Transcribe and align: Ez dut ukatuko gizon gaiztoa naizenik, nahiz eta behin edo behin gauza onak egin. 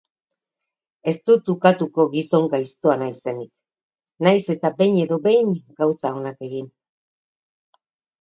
Ez 1.09 1.13
dut 1.29 1.49
ukatuko 1.53 2.05
gizon 2.15 2.47
gaiztoa 2.53 2.95
naizenik, 3.01 3.51
nahiz 4.29 4.41
eta 4.55 4.71
behin 4.79 4.97
edo 5.03 5.19
behin 5.27 5.53
gauza 5.83 6.13
onak 6.21 6.43
egin. 6.49 6.65